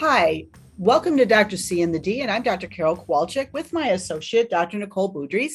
[0.00, 0.44] Hi,
[0.76, 1.56] welcome to Dr.
[1.56, 2.68] C and the D, and I'm Dr.
[2.68, 4.78] Carol Kowalczyk with my associate, Dr.
[4.78, 5.54] Nicole Budrys.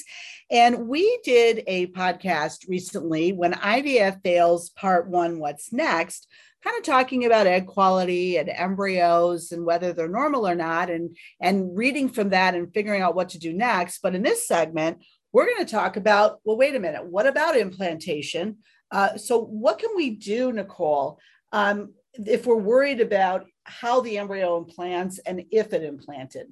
[0.52, 6.28] And we did a podcast recently when IVF fails part one, what's next,
[6.62, 11.16] kind of talking about egg quality and embryos and whether they're normal or not, and,
[11.40, 14.00] and reading from that and figuring out what to do next.
[14.04, 17.56] But in this segment, we're going to talk about well, wait a minute, what about
[17.56, 18.58] implantation?
[18.92, 21.18] Uh, so, what can we do, Nicole?
[21.54, 26.48] Um, if we're worried about how the embryo implants and if it implanted?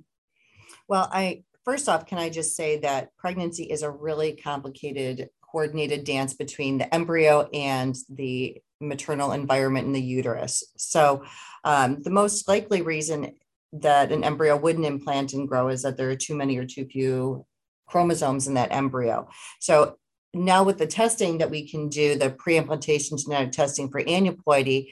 [0.87, 6.03] Well, I first off, can I just say that pregnancy is a really complicated, coordinated
[6.03, 10.63] dance between the embryo and the maternal environment in the uterus.
[10.77, 11.23] So,
[11.63, 13.35] um, the most likely reason
[13.73, 16.85] that an embryo wouldn't implant and grow is that there are too many or too
[16.85, 17.45] few
[17.87, 19.29] chromosomes in that embryo.
[19.59, 19.97] So,
[20.33, 24.91] now with the testing that we can do, the pre-implantation genetic testing for aneuploidy,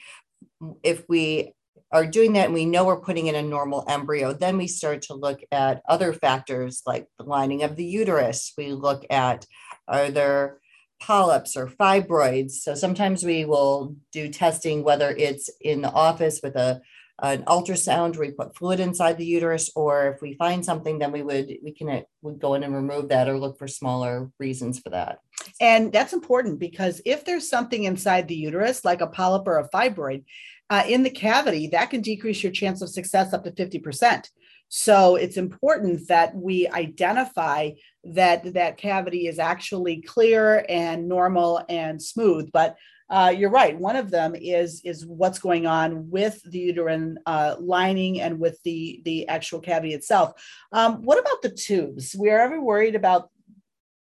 [0.83, 1.53] if we
[1.91, 5.01] are doing that and we know we're putting in a normal embryo, then we start
[5.03, 8.53] to look at other factors like the lining of the uterus.
[8.57, 9.45] We look at
[9.87, 10.59] are there
[10.99, 12.51] polyps or fibroids.
[12.51, 16.81] So sometimes we will do testing, whether it's in the office with a
[17.21, 21.21] an ultrasound we put fluid inside the uterus, or if we find something, then we
[21.21, 24.89] would we can would go in and remove that or look for smaller reasons for
[24.91, 25.19] that.
[25.59, 29.69] And that's important because if there's something inside the uterus, like a polyp or a
[29.69, 30.23] fibroid,
[30.69, 34.27] uh, in the cavity, that can decrease your chance of success up to 50%.
[34.69, 37.71] So it's important that we identify
[38.03, 42.51] that that cavity is actually clear and normal and smooth.
[42.53, 42.77] But
[43.09, 43.77] uh, you're right.
[43.77, 48.61] One of them is is what's going on with the uterine uh, lining and with
[48.63, 50.33] the the actual cavity itself.
[50.71, 52.15] Um, what about the tubes?
[52.17, 53.31] We are ever worried about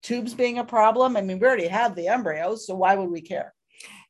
[0.03, 1.17] tubes being a problem?
[1.17, 3.55] I mean, we already have the embryos, so why would we care?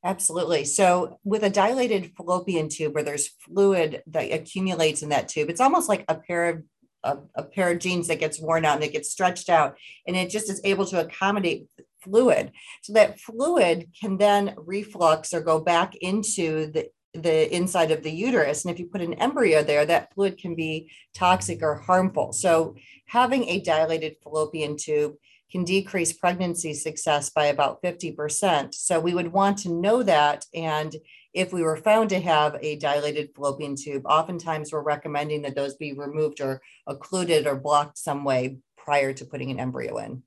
[0.05, 0.65] Absolutely.
[0.65, 5.61] So, with a dilated fallopian tube where there's fluid that accumulates in that tube, it's
[5.61, 6.63] almost like a pair of
[7.03, 10.17] a, a, pair of jeans that gets worn out and it gets stretched out, and
[10.17, 11.67] it just is able to accommodate
[12.03, 12.53] fluid.
[12.83, 18.13] So that fluid can then reflux or go back into the the inside of the
[18.13, 18.65] uterus.
[18.65, 22.33] And if you put an embryo there, that fluid can be toxic or harmful.
[22.33, 25.15] So having a dilated fallopian tube
[25.51, 28.75] can decrease pregnancy success by about 50%.
[28.75, 30.45] So we would want to know that.
[30.55, 30.95] And
[31.33, 35.75] if we were found to have a dilated fallopian tube, oftentimes we're recommending that those
[35.77, 40.23] be removed or occluded or blocked some way prior to putting an embryo in.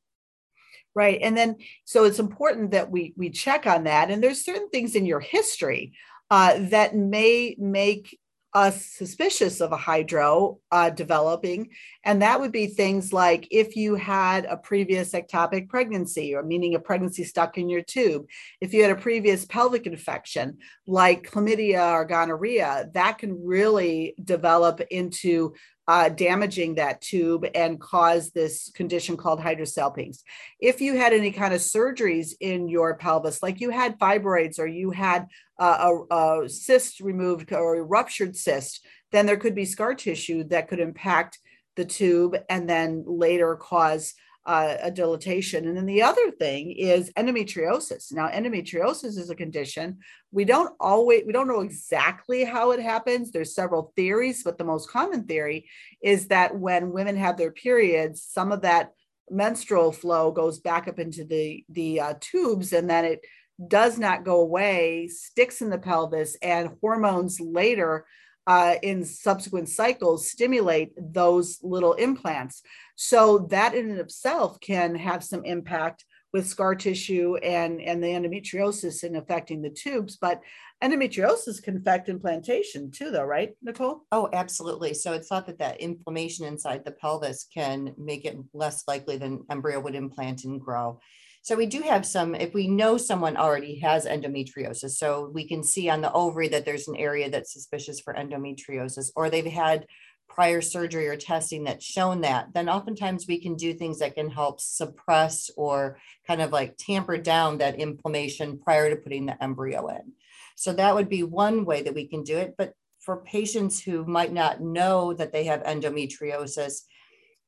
[0.93, 1.19] Right.
[1.21, 4.11] And then so it's important that we we check on that.
[4.11, 5.93] And there's certain things in your history
[6.29, 8.17] uh, that may make
[8.53, 11.69] us suspicious of a hydro uh, developing.
[12.03, 16.75] And that would be things like if you had a previous ectopic pregnancy, or meaning
[16.75, 18.25] a pregnancy stuck in your tube,
[18.59, 24.81] if you had a previous pelvic infection like chlamydia or gonorrhea, that can really develop
[24.89, 25.53] into
[25.91, 30.19] uh, damaging that tube and cause this condition called hydrosalpinx.
[30.57, 34.67] If you had any kind of surgeries in your pelvis, like you had fibroids or
[34.67, 35.27] you had
[35.59, 40.45] uh, a, a cyst removed or a ruptured cyst, then there could be scar tissue
[40.45, 41.39] that could impact
[41.75, 44.13] the tube and then later cause
[44.45, 45.67] uh, a dilatation.
[45.67, 48.11] And then the other thing is endometriosis.
[48.11, 49.99] Now, endometriosis is a condition
[50.31, 53.31] we don't always we don't know exactly how it happens.
[53.31, 55.69] There's several theories, but the most common theory
[56.01, 58.91] is that when women have their periods, some of that
[59.29, 63.25] menstrual flow goes back up into the the uh, tubes, and then it
[63.67, 68.05] does not go away, sticks in the pelvis, and hormones later
[68.51, 72.61] uh, in subsequent cycles stimulate those little implants.
[72.95, 76.03] So that in and of itself can have some impact
[76.33, 80.17] with scar tissue and, and the endometriosis and affecting the tubes.
[80.17, 80.41] But
[80.83, 84.03] endometriosis can affect implantation too, though, right, Nicole?
[84.11, 84.93] Oh, absolutely.
[84.95, 89.45] So it's thought that that inflammation inside the pelvis can make it less likely than
[89.49, 90.99] embryo would implant and grow.
[91.43, 95.63] So we do have some, if we know someone already has endometriosis, so we can
[95.63, 99.87] see on the ovary that there's an area that's suspicious for endometriosis, or they've had
[100.29, 104.29] prior surgery or testing that's shown that, then oftentimes we can do things that can
[104.29, 109.87] help suppress or kind of like tamper down that inflammation prior to putting the embryo
[109.87, 110.13] in.
[110.55, 112.55] So that would be one way that we can do it.
[112.57, 116.81] But for patients who might not know that they have endometriosis,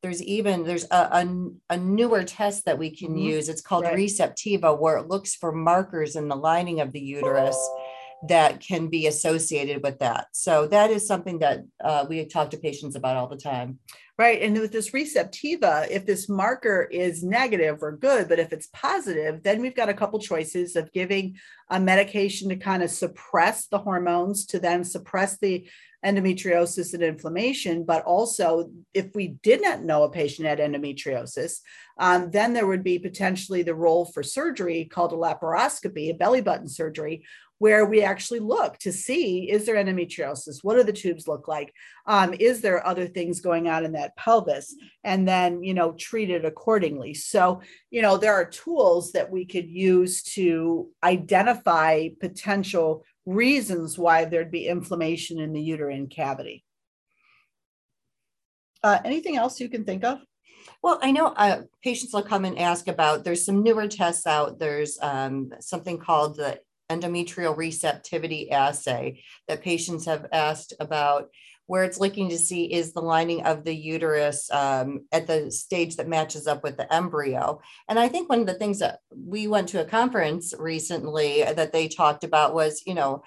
[0.04, 3.30] there's even there's a, a, a newer test that we can mm-hmm.
[3.30, 3.96] use it's called right.
[3.96, 7.58] receptiva where it looks for markers in the lining of the uterus
[8.28, 12.58] that can be associated with that so that is something that uh, we talk to
[12.58, 13.80] patients about all the time
[14.20, 18.68] right and with this receptiva if this marker is negative or good but if it's
[18.68, 21.36] positive then we've got a couple choices of giving
[21.70, 25.68] a medication to kind of suppress the hormones to then suppress the
[26.06, 31.60] endometriosis and inflammation, but also if we did not know a patient had endometriosis,
[31.98, 36.42] um, then there would be potentially the role for surgery called a laparoscopy, a belly
[36.42, 37.24] button surgery,
[37.64, 40.58] where we actually look to see is there endometriosis?
[40.64, 41.74] What do the tubes look like?
[42.06, 44.76] Um, is there other things going on in that pelvis?
[45.06, 47.14] And then, you know, treat it accordingly.
[47.14, 54.26] So, you know, there are tools that we could use to identify potential reasons why
[54.26, 56.64] there'd be inflammation in the uterine cavity.
[58.84, 60.20] Uh, anything else you can think of?
[60.82, 63.24] Well, I know uh, patients will come and ask about.
[63.24, 64.60] There's some newer tests out.
[64.60, 66.60] There's um, something called the
[66.90, 71.30] endometrial receptivity assay that patients have asked about
[71.68, 75.96] where it's looking to see is the lining of the uterus um, at the stage
[75.96, 77.62] that matches up with the embryo.
[77.88, 81.72] And I think one of the things that we went to a conference recently that
[81.72, 83.24] they talked about was, you know,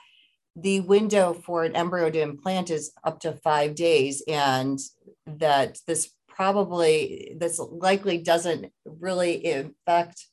[0.54, 4.78] the window for an embryo to implant is up to five days, and
[5.26, 10.26] that this probably, this likely doesn't really affect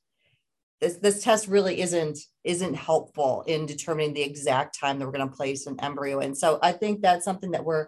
[0.80, 5.30] this, this test really isn't isn't helpful in determining the exact time that we're going
[5.30, 6.36] to place an embryo in.
[6.36, 7.88] So I think that's something that we're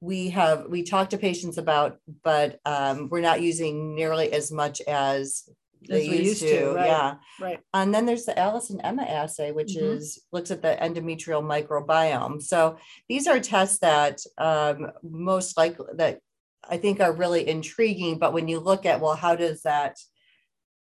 [0.00, 4.80] we have we talked to patients about, but um, we're not using nearly as much
[4.82, 5.48] as
[5.88, 6.60] they used, used, to.
[6.60, 6.86] to right.
[6.86, 7.60] Yeah, right.
[7.72, 9.96] And then there's the Alice and Emma assay, which mm-hmm.
[9.96, 12.42] is looks at the endometrial microbiome.
[12.42, 12.78] So
[13.08, 16.20] these are tests that um, most likely that
[16.68, 18.18] I think are really intriguing.
[18.18, 19.96] But when you look at well, how does that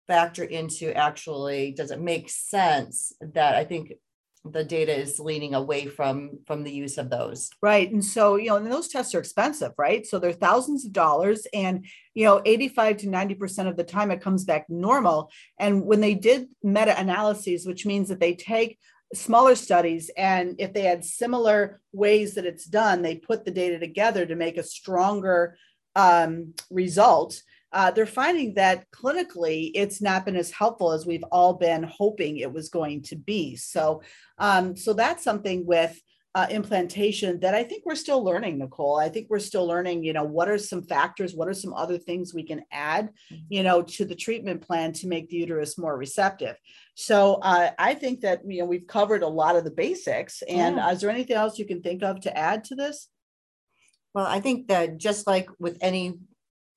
[0.08, 3.92] factor into actually does it make sense that I think
[4.44, 7.50] the data is leaning away from from the use of those?
[7.62, 10.04] Right and so you know and those tests are expensive right?
[10.06, 11.84] So they're thousands of dollars and
[12.14, 15.30] you know 85 to 90% of the time it comes back normal.
[15.60, 18.78] And when they did meta analyses which means that they take
[19.14, 23.78] smaller studies and if they had similar ways that it's done they put the data
[23.78, 25.56] together to make a stronger
[25.96, 31.54] um, result uh, they're finding that clinically it's not been as helpful as we've all
[31.54, 33.56] been hoping it was going to be.
[33.56, 34.02] So,
[34.38, 36.00] um, so that's something with
[36.34, 38.96] uh, implantation that I think we're still learning, Nicole.
[38.96, 41.98] I think we're still learning, you know, what are some factors, what are some other
[41.98, 43.42] things we can add, mm-hmm.
[43.48, 46.56] you know, to the treatment plan to make the uterus more receptive.
[46.94, 50.42] So uh, I think that, you know, we've covered a lot of the basics.
[50.42, 50.90] And yeah.
[50.92, 53.08] is there anything else you can think of to add to this?
[54.14, 56.18] Well, I think that just like with any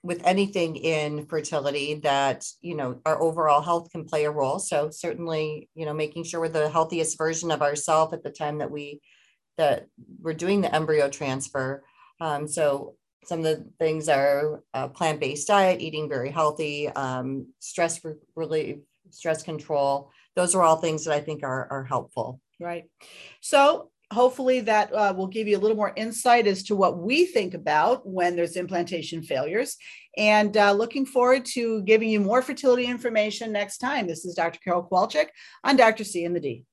[0.03, 4.59] with anything in fertility that you know our overall health can play a role.
[4.59, 8.59] So certainly you know making sure we're the healthiest version of ourselves at the time
[8.59, 9.01] that we
[9.57, 9.87] that
[10.19, 11.83] we're doing the embryo transfer.
[12.19, 18.01] Um, so some of the things are uh, plant-based diet eating very healthy um, stress
[18.35, 18.77] relief
[19.11, 20.11] stress control.
[20.35, 22.39] Those are all things that i think are, are helpful.
[22.59, 22.85] Right.
[23.41, 27.25] So hopefully that uh, will give you a little more insight as to what we
[27.25, 29.77] think about when there's implantation failures.
[30.17, 34.07] And uh, looking forward to giving you more fertility information next time.
[34.07, 34.59] This is Dr.
[34.63, 35.27] Carol Kowalczyk
[35.63, 36.03] on Dr.
[36.03, 36.65] C and the D.